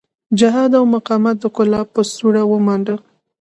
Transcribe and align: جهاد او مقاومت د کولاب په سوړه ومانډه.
جهاد 0.39 0.71
او 0.79 0.85
مقاومت 0.95 1.35
د 1.39 1.45
کولاب 1.55 1.87
په 1.95 2.01
سوړه 2.15 2.43
ومانډه. 2.51 2.95